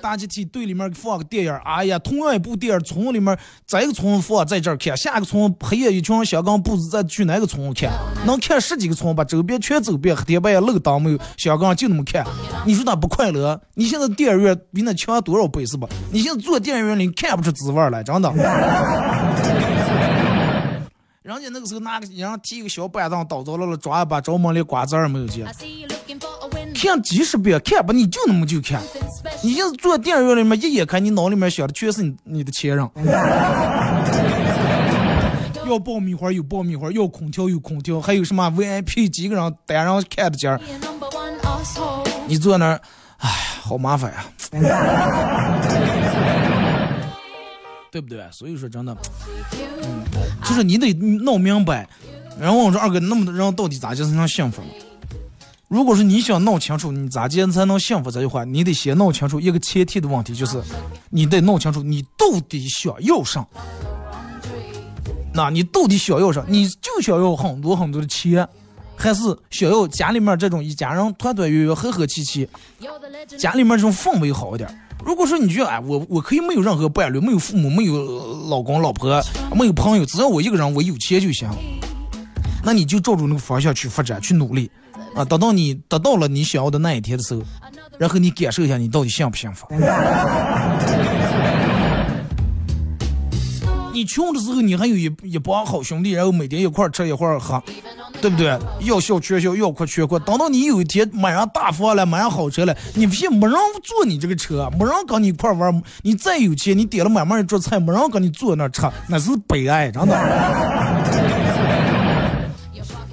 [0.00, 7.90] 大集体队里面放个电影，哎呀，同样一部电影，村里面这个村放在这儿看，下个村黑夜一群人香港布子再去哪个村看，
[8.24, 12.24] 能看十几个村把周边全走遍，黑天半夜漏灯没有，香港就那么看，
[12.64, 13.60] 你说他不快乐？
[13.74, 15.86] 你现在电影院比那强多少倍是吧？
[16.10, 18.32] 你现在坐电影院里看不出滋味来，真的。
[21.26, 25.44] 人家那个时候拿个人提一个小板凳倒着了了，抓一把着忙连瓜子儿没有见.
[26.72, 28.80] 看几十遍看吧，你就那么就看。
[29.42, 32.88] 你现在坐电影院里面一眼看，你脑里面想的全是你你的前任。
[35.68, 40.60] 要爆米花有爆米花，要空调有空调，还有什么 VIP 几个人单人看的间儿.
[42.28, 42.80] 你坐那儿，
[43.18, 43.28] 哎，
[43.62, 44.24] 好麻烦呀，
[47.96, 48.22] 对不对？
[48.30, 48.94] 所以说真的，
[50.44, 51.88] 就是你得弄明白。
[52.38, 54.68] 然后我说二哥，那么多人到底咋才能幸福了？
[55.66, 60.60] 如果是你想弄清楚你咋接才能幸福这句话，你得先弄清楚一个前提的问题，就是
[61.08, 63.46] 你得弄清楚你到底想要啥。
[65.32, 66.44] 那你到底想要啥？
[66.46, 68.46] 你就想要很多很多的钱，
[68.96, 72.48] 还是想要家里面这种一家人团团圆圆、和和气气，
[73.38, 74.68] 家里面这种氛围好一点？
[75.04, 79.22] 如果说你觉得哎，我我可以没有任何伴侣，没有父母，没有老公老婆，
[79.54, 81.48] 没有朋友，只要我一个人，我有钱就行。
[82.64, 84.68] 那你就照着那个方向去发展，去努力，
[85.14, 87.42] 啊，等到你得到了你想要的那一天的时候，
[87.98, 89.68] 然后你感受一下你到底幸不幸福。
[93.96, 97.62] 你穷的时候，你还有一一帮好兄弟，然后每天一块儿吃一块儿喝，
[98.20, 98.54] 对不对？
[98.80, 100.18] 要笑全笑，要哭全哭。
[100.18, 110.14] 等到你有一天买上大房了，买上好车了，你发现没人坐你这个车，没人跟你一块儿玩，你再有钱，你点了满满一桌菜，没人跟你坐那儿吃，那是悲哀，真的。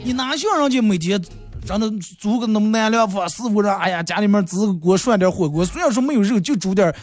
[0.04, 1.24] 你哪像人家每天
[1.66, 6.94] 真的煮个那么南凉饭，四五人，哎呀，家里面支个锅涮点火锅，虽然说没有肉，就煮点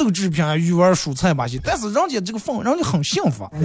[0.00, 3.46] 豆制品、啊鱼丸、蔬菜吧些，但是人家这个氛，人家很幸福。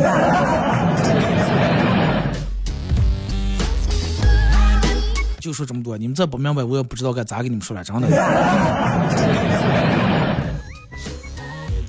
[5.39, 8.07] 就说这么多，你们再不明白，我也不知道该咋给你们说了，真的。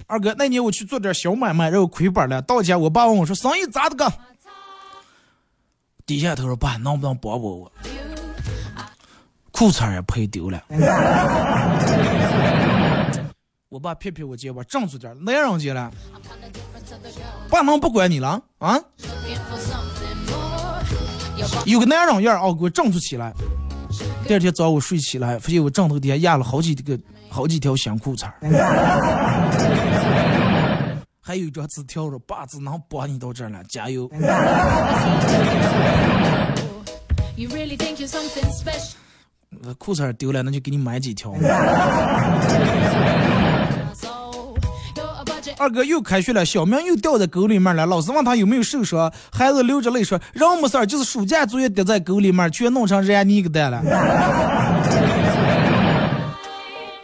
[0.07, 4.13] 二哥，那年我去做点小买卖，然后亏本了，到家我爸问我说：“生意咋的个？”
[6.07, 7.73] 低下头说：“爸，能不能帮帮我？
[9.51, 10.63] 裤衩也赔丢了。”
[13.69, 15.91] 我爸撇撇我肩膀，振作点，男人家了，
[17.51, 18.81] 爸能不管你了啊？
[21.67, 23.33] 有个男人样儿啊，给我振作起来。
[24.27, 26.97] 第二天早上我睡起来，发现我枕头底下压了好几个、
[27.29, 28.31] 好几条新裤衩，
[31.21, 34.09] 还有一张纸条说：“爸，只能帮你到这了，加油。
[39.79, 41.33] 裤衩丢了，那就给你买几条。
[45.59, 47.87] 二哥又开学了，小明又掉在沟里面了。
[47.87, 53.83] 老师问他有没有受伤，孩子流着泪说：“人没事儿，就是暑假作业掉在沟里面，全弄成燃泥给蛋了。”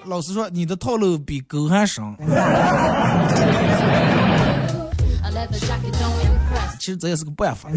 [0.04, 2.04] 老师说：“你的套路比狗还深。
[6.78, 7.70] 其实这也是个办法。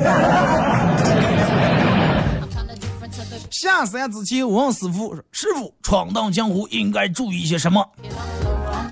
[3.65, 7.83] 下山之前问师傅：“师傅，闯荡江湖应该注意些什么？”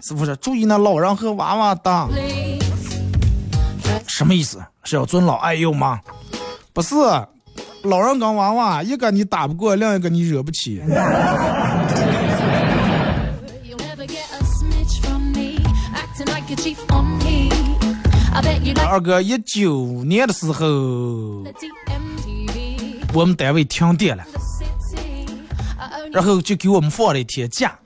[0.02, 2.10] 师傅说：“注意那老人和娃娃打。”
[4.10, 4.60] 什么意思？
[4.84, 6.00] 是要尊老爱幼吗？
[6.74, 6.96] 不是，
[7.84, 10.82] 老人跟娃娃，一个你打不过，另一个你惹不起。
[18.88, 20.66] 二哥，一九年的时候，
[23.14, 24.24] 我们单位停电了。
[26.14, 27.78] 然后就给我们放了一天假。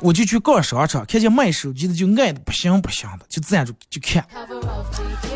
[0.00, 4.24] 我就去逛商场，看见卖手机的就爱的不行不行的，就站住就看。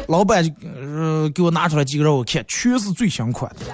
[0.06, 3.66] 老板就呃给我拿出来几个让我看，全是最新款的。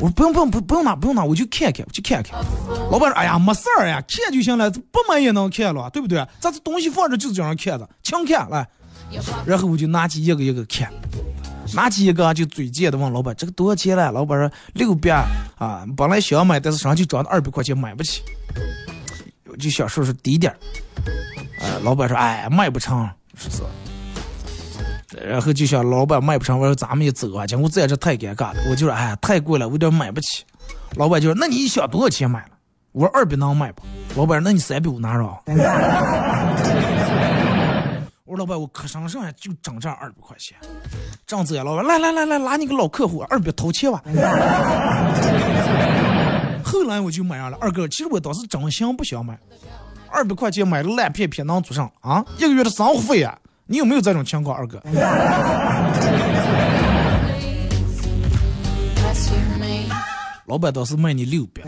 [0.00, 2.42] 我说不用不用不不用拿不用拿，我就看看我就看看。
[2.90, 6.26] 老板说哎呀没事儿呀，看就行了，不买也能看了，对不对？
[6.40, 8.66] 咱这东西放着就是这样看的，请看来。
[9.44, 10.90] 然后我就拿起一个一个看，
[11.74, 14.10] 拿起一个就嘴贱的问老板这个多少钱了？
[14.12, 15.10] 老板说六百
[15.58, 18.22] 啊，本来想买，但是上去涨到二百块钱买不起。
[19.58, 20.56] 就想说是低点儿，
[21.60, 23.62] 呃，老板说哎卖不成，是是。
[25.28, 28.62] 然后就想老板卖不成，我说咱们也走啊，结果这这太尴尬了。
[28.70, 30.42] 我就说哎太贵了，我有点买不起。
[30.96, 32.48] 老板就说那你想多少钱买了？
[32.92, 33.82] 我说二百能买不？
[34.16, 35.42] 老板说那你三百五拿着。
[38.32, 40.56] 我说老板，我可上上呀，就挣这二百块钱，
[41.26, 44.02] 这样子呀，老板，来来来来，拉你个老客户，二百掏钱吧。
[46.64, 49.38] 后来我就买上了，二哥，其实我当时真心不想买，
[50.08, 52.24] 二百块钱买个烂片片能做上啊？
[52.38, 54.82] 一个月的生活费啊，你有没有这种情况，二哥？
[60.46, 61.60] 老板当时卖你六百。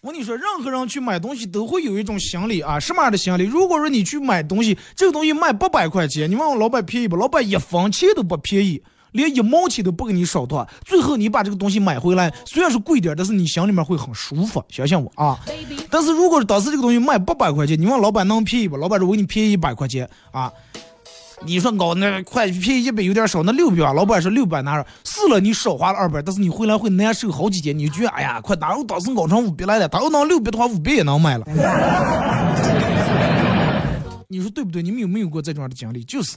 [0.00, 3.42] 我跟你说，任何人去买东西都会有一种心理啊，什么样的心理？
[3.42, 7.16] 如果说你去买东西，这个东西卖八百块钱，你问问老板便宜不？
[7.16, 8.80] 老板一分钱都不便宜，
[9.10, 10.68] 连一毛钱都不给你少的。
[10.84, 15.36] 最后你把这个东西买回来，虽然是贵点，但是你心里面会很舒服，相信我啊。
[15.90, 18.76] 但是如果当时这个东西卖八百块钱，你问老板能便宜不？
[18.76, 20.52] 老板说我给你便宜一百块钱啊，
[21.44, 31.46] 你说搞那快便宜一百有点少，那六百啊，老板说六百拿着，是了，你少花了二百，但是你回来会难受好几天，你就觉得哎呀，快哪有当时搞成五百来了，他要拿六百的话，五百也能买了。
[34.30, 34.82] 你说对不对？
[34.82, 36.04] 你们有没有过这种样的经历？
[36.04, 36.36] 就是。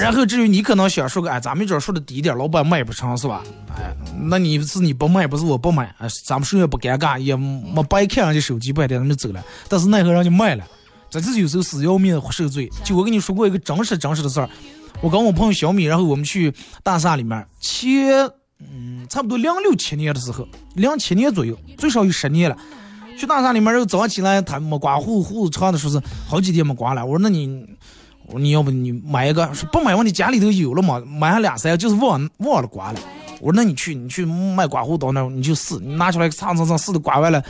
[0.00, 3.40] 然后至于你可能想说个，哎，咱们这说的低一点，老板卖不成是吧？
[3.76, 9.44] 哎，那你是你不卖，不是我不买，哎，咱们谁也不尴尬，也没白看人家手机半天，咱们走了。
[9.68, 10.64] 但是奈何人家卖了，
[11.20, 12.70] 这就是有时候死要面子活受罪。
[12.82, 14.48] 就我跟你说过一个真实真实的事儿，
[15.00, 16.52] 我跟我朋友小米，然后我们去
[16.82, 18.28] 大厦里面，前
[18.60, 22.56] 嗯差不多零六七年的时候，零七年左右，最少有十年了。
[23.16, 27.06] 去大厦里面，然后早上起来他没刮胡胡子长的说是好几天没刮了。
[27.06, 27.64] 我说那你，
[28.26, 32.98] 我说你要不你买一个，说不买我你家里头有了嘛，买上俩三个就是忘忘了刮了。
[33.40, 37.40] 我说那你去你去卖刮胡刀那你就试，你拿出来蹭蹭蹭试的刮完了，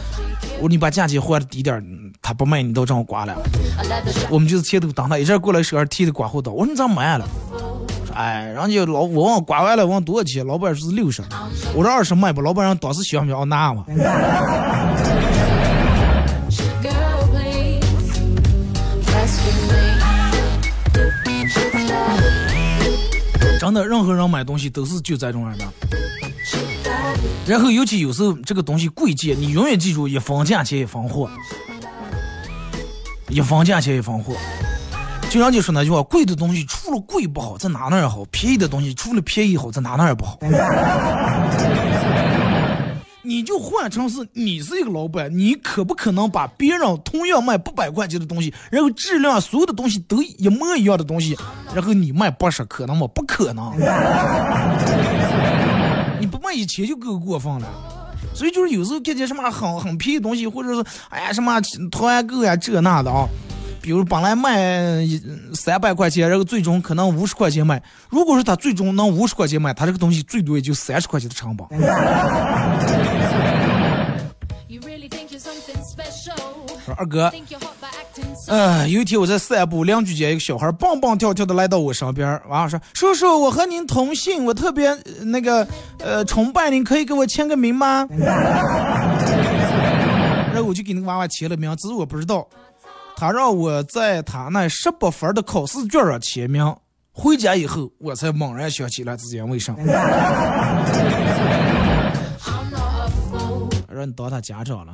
[0.57, 1.83] 我说你把价钱换的低点儿，
[2.25, 3.37] 他不卖你都让我刮了。
[4.31, 7.29] 我们就是前头等他，一阵过来手上提的刮胡刀，我说你咋卖了？
[8.07, 11.23] 说哎，人家老我问刮完了问多少钱，老板说是六十，
[11.75, 12.41] 我说二十卖不？
[12.41, 13.85] 老板让当时想不想拿嘛？
[23.61, 25.65] 真的，任何人买东西都是就这种样的。
[27.47, 31.29] 然后尤其有时候这个东西贵贱，你永远记住一分价钱一分货，
[33.35, 34.33] 一分价钱一分货。
[35.29, 40.39] 就像你说那句话，贵的东西除了贵不好，在哪哪儿好；便宜的东西除了便宜好，在哪哪也不好。
[43.27, 51.37] 你就换成是你是一个老板，你可不可能把别人同样卖八百块钱的东西，然后质量所有的东西都一模一样的东西，
[51.75, 53.09] 然后你卖八十，可能吗？
[53.13, 53.73] 不可能。
[56.21, 57.67] 你不卖一千就够过分了。
[58.35, 61.61] 所以就是有时候看见什么很很便宜的东西，或者是哎呀什么
[61.91, 63.29] 团购呀这那的啊，
[63.81, 65.23] 比如本来卖一
[65.55, 67.83] 三百块钱，然后最终可能五十块钱卖。
[68.11, 71.67] 如果说他最终能五十块钱卖，他这个东西最多也就三十块钱的成本。
[76.97, 77.33] 二哥，
[78.49, 85.67] 呃，有一天我在散步，邻居家一个小孩蹦蹦跳跳的来到我身边，娃娃说：“叔叔，我和您同姓，我特别、呃那个
[85.99, 88.07] 呃崇拜您，可以给我签个名吗？”
[90.53, 92.47] 然后我就给那个娃娃签了名，只是我不知道，
[93.17, 96.75] 他让我在他那十八分的考试卷上签名。
[97.11, 99.75] 回家以后，我才猛然想起来自己为啥。
[103.89, 104.93] 让你当他家长了。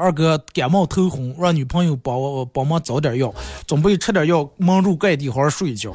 [0.00, 3.30] 二哥感冒头红，让女朋友帮我帮忙找点药，
[3.66, 5.94] 准备吃点药，蒙住盖底好好睡一觉。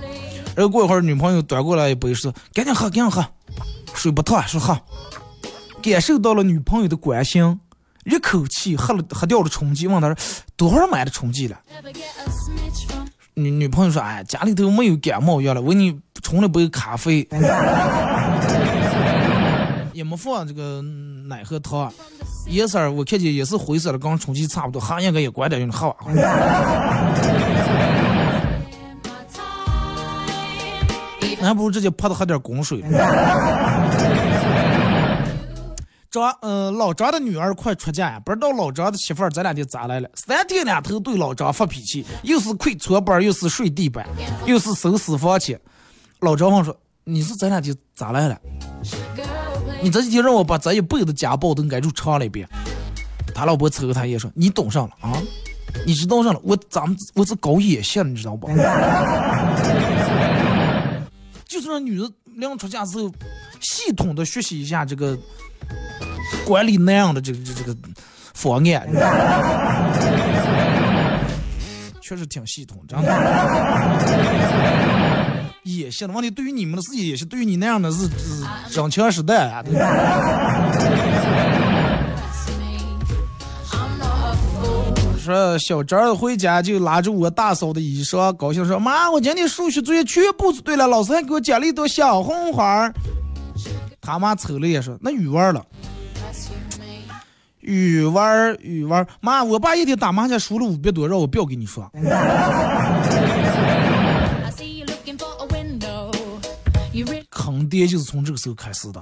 [0.56, 3.26] 然后过一会儿，女朋友端过来一杯，说：“赶紧喝，赶紧喝，
[3.96, 4.80] 水不烫，说喝。”
[5.82, 7.60] 感受到了女朋友的关心，
[8.06, 10.16] 一口气喝了喝掉了冲剂，问他说
[10.56, 11.60] ：“多少买的冲剂了
[13.34, 17.28] 女女朋友说：“哎，家里头没有感冒药了，我给你冲了杯咖啡，
[19.92, 20.82] 也没放这个
[21.28, 21.92] 奶和糖。”
[22.48, 25.98] 颜色我看见也是灰色的，跟充气差不多，还应该也管点用的，喝吧。
[31.42, 32.82] 还不如直接泼他喝点滚水。
[36.10, 40.10] 张呃老张的女儿快出嫁呀，不知道老张的媳妇儿这两天咋来了？
[40.16, 44.08] 三天两头对老张发脾气，又是跪搓板，又是睡地板，
[44.46, 45.60] 又是收私房钱。
[46.22, 48.40] 老张问说：“你是这两天咋来了？
[49.86, 52.50] 你这几天让我把咱一辈子家暴都挨住唱了一遍。”
[53.36, 55.14] 他老婆瞅他一眼说：“你懂上了啊？
[55.86, 56.40] 你知道上了？
[56.44, 58.48] 我咱们我是搞野线，你知道不？”
[61.46, 63.12] 就是让女人两出嫁之后，
[63.60, 65.16] 系统的学习一下这个
[66.48, 67.78] 管理那样的这个这这个
[68.34, 68.90] 方案，
[72.02, 74.95] 确实挺系统，真的。
[75.66, 79.74] 野性的问题，对于你们的是野性，对于你那样的是是整枪实弹啊！Bless
[82.60, 83.00] me.
[83.72, 85.18] I'm not a fool.
[85.20, 92.94] 说小张儿回家就拉着我大嫂的衣裳，高兴说：“妈，我今天数学作业全部做对了，老师还给我奖励一朵小红花。”
[94.00, 95.66] 他妈瞅了一眼说：“那语文了。”
[97.62, 101.92] 语文，语文，妈，我爸一天打麻将输了五百多，让我不要跟你说。
[107.66, 109.02] 坑爹就是从这个时候开始的。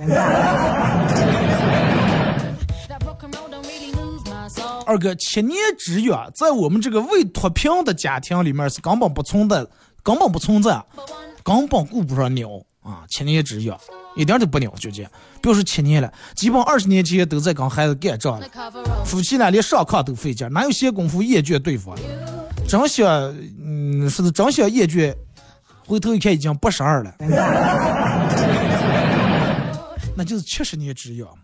[4.85, 9.65] 二哥，七年之约在我们这个未脱贫的家庭里面是根本不存在，
[10.01, 10.81] 根本不存在，
[11.43, 12.49] 根本顾不上鸟
[12.81, 13.03] 啊！
[13.09, 13.75] 七年之约
[14.15, 15.11] 一点都不鸟，就这样。
[15.41, 18.41] 不要说七年了，基本二十年前都在跟孩子干仗
[19.05, 21.97] 夫妻俩连上炕都费劲，哪有闲工夫厌倦对方？
[22.67, 23.07] 真想，
[23.61, 25.15] 嗯，是真想厌倦，
[25.87, 27.15] 回头一看已经八十二了，
[30.15, 31.27] 那就是七十年之痒。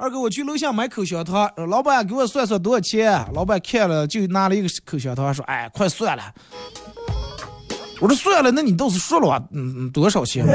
[0.00, 3.12] 二哥，我去楼下买口香糖，老板给我算算多少钱？
[3.34, 6.22] 老板看了就拿了一个口香糖，说：“哎，快算了。”
[8.00, 10.46] 我说：“算了，那你倒是说了啊，嗯嗯，多少钱？”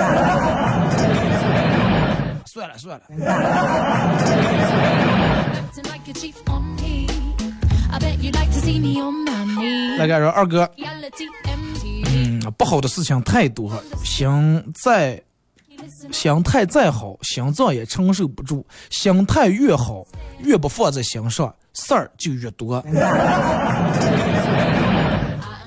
[2.46, 3.04] 算 了算了。
[9.98, 10.70] 来个说二哥，
[12.16, 13.72] 嗯，不好的事情太多，
[14.06, 15.22] 心再
[16.12, 18.66] 心态再好，心脏也承受不住。
[18.90, 20.06] 心态越好，
[20.40, 22.84] 越不放在心上，事儿就越多。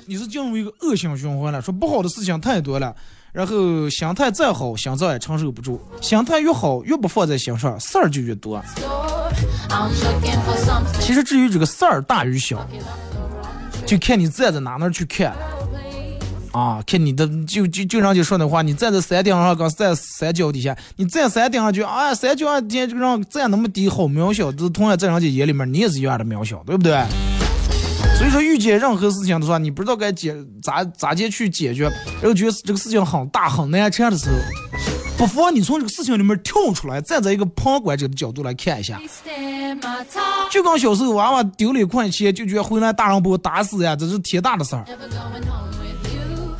[0.09, 2.95] 你是进入一个恶性循环了，说不好的事情太多了，
[3.33, 5.81] 然后心态再好，心脏也承受不住。
[5.99, 8.63] 心态越好，越不放在心上，事儿就越多。
[11.01, 12.65] 其实至于这个事儿大与小，
[13.85, 15.35] 就看你站在哪那去看。
[16.57, 24.51] 啊，看你的，就就就人家说那话，你站在山顶上，跟站山脚底下，你站山顶上去，啊，山脚上天就让站那么低，好渺小。
[24.51, 26.99] 这同样在人家眼里面，你也是一样的渺小，对不对？
[28.17, 31.83] 所以说，遇见任何事情的时候，你不知道该解咋咋接去解决，
[32.19, 34.35] 然后觉得这个事情很大很难缠的时候，
[35.15, 38.99] 不妨你从这个事情里面跳出来，站在一个旁观者的角度来看一下。
[40.49, 44.83] 就跟小时候娃娃丢了一块钱，就觉得回来大人把我打死呀，这是天大的事儿。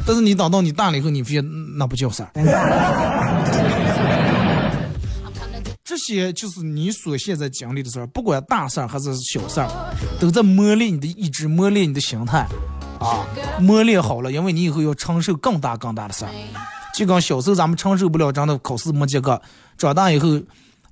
[0.08, 1.44] 但是你等到你大了以后，你发现
[1.78, 2.30] 那不叫事儿。
[5.84, 9.68] 这些就是你所现在经历的事儿，不管大事儿还是小事儿，
[10.20, 12.48] 都在磨练你的意志，磨练你的心态，
[13.00, 13.26] 啊，
[13.60, 16.32] 磨练好了，因为你以后要承受更大更大的事儿。
[16.94, 19.42] 就跟小时候咱们承受不了真的考试没及格，
[19.78, 20.30] 长大以后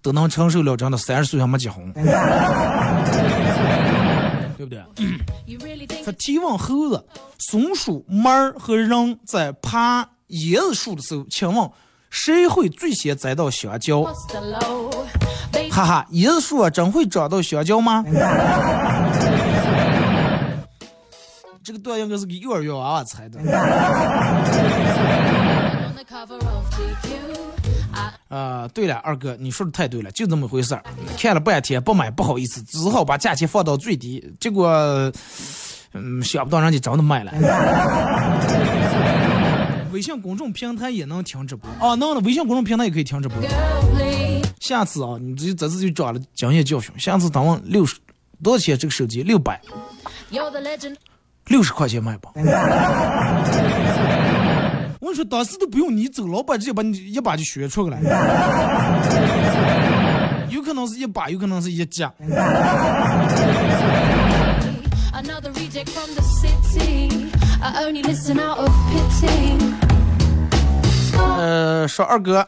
[0.01, 1.91] 都能承受了真的三十岁还没结婚，
[4.57, 4.84] 对不对？
[6.03, 7.05] 他提问猴子、
[7.39, 11.69] 松鼠、猫和人在爬椰子树的时候，请问？
[12.11, 14.03] 谁会最先摘到香蕉？
[15.69, 18.05] 哈哈，椰子树啊真会长到香蕉吗？
[21.61, 23.38] 这个段应该是给幼儿园娃娃猜的。
[28.29, 30.81] 啊，对了，二哥，你说的太对了，就这么回事儿。
[31.17, 34.23] 看了半天不买，不好意思，只好把价钱放到最低。
[34.39, 34.69] 结果，
[35.95, 37.31] 嗯，想不到人家真的卖了。
[39.91, 42.19] 微信公众平台也能听直播啊，能的。
[42.21, 43.37] 微信公众平台也可以听直播。
[44.59, 46.93] 下次啊，你这这次就长了经验教训。
[46.99, 47.95] 下次咱们六十
[48.43, 48.77] 多少钱？
[48.77, 49.61] 这个手机六百，
[51.45, 52.31] 六十块钱卖吧。
[54.99, 58.09] 我跟你说，当时都不用你走，老板直接把你一把就削出来了。
[60.49, 61.85] 有可能是一把，有可能是一
[65.84, 65.91] 架。
[71.38, 72.47] 呃，说二哥，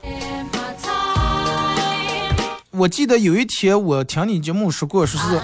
[2.72, 5.42] 我记得有一天我听你节目说过，说是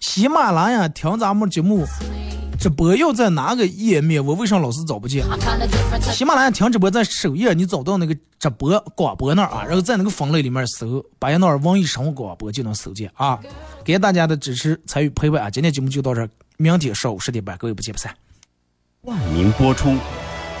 [0.00, 1.86] 喜马拉雅听咱们节目
[2.64, 4.24] 直播要在哪个页面？
[4.24, 5.22] 我为啥老是找不见？
[6.00, 13.38] 喜马拉雅听直播在首页，你找到那个直播广播那儿啊，然后在那个分类里面搜“巴彦淖尔网易生活广播”就能搜见啊！
[13.84, 15.50] 感谢大家的支持、参与、陪伴啊！
[15.50, 18.16] 今天节目就到这儿，明天上午十点半，各位不见不散。
[19.02, 19.94] 万民播出。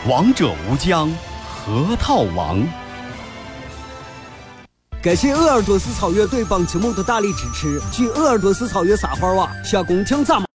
[0.06, 1.10] 王者无疆，
[1.64, 2.62] 核桃王。
[5.02, 7.80] 感谢鄂尔多斯草原对本节目的大力支持。
[7.90, 10.42] 去鄂尔多斯草原撒花哇，下宫听咱们。